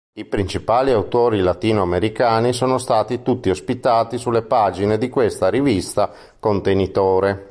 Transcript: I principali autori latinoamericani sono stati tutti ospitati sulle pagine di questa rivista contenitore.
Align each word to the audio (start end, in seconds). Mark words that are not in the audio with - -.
I 0.15 0.25
principali 0.25 0.89
autori 0.91 1.41
latinoamericani 1.41 2.53
sono 2.53 2.79
stati 2.79 3.21
tutti 3.21 3.51
ospitati 3.51 4.17
sulle 4.17 4.41
pagine 4.41 4.97
di 4.97 5.09
questa 5.09 5.47
rivista 5.49 6.11
contenitore. 6.39 7.49